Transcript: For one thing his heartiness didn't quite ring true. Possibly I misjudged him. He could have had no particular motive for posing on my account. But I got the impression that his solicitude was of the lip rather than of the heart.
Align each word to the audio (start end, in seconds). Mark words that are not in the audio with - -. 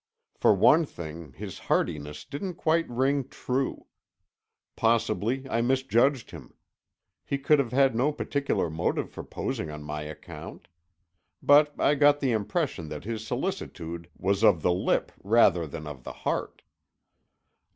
For 0.33 0.55
one 0.55 0.83
thing 0.87 1.33
his 1.33 1.59
heartiness 1.59 2.25
didn't 2.25 2.55
quite 2.55 2.89
ring 2.89 3.27
true. 3.27 3.85
Possibly 4.75 5.47
I 5.47 5.61
misjudged 5.61 6.31
him. 6.31 6.55
He 7.23 7.37
could 7.37 7.59
have 7.59 7.71
had 7.71 7.93
no 7.95 8.11
particular 8.11 8.67
motive 8.71 9.11
for 9.11 9.23
posing 9.23 9.69
on 9.69 9.83
my 9.83 10.01
account. 10.01 10.69
But 11.43 11.79
I 11.79 11.93
got 11.93 12.19
the 12.19 12.31
impression 12.31 12.89
that 12.89 13.03
his 13.03 13.27
solicitude 13.27 14.09
was 14.17 14.43
of 14.43 14.63
the 14.63 14.73
lip 14.73 15.11
rather 15.23 15.67
than 15.67 15.85
of 15.85 16.03
the 16.03 16.13
heart. 16.13 16.63